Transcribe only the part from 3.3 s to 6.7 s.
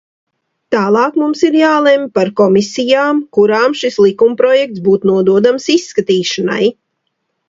kurām šis likumprojekts būtu nododams izskatīšanai.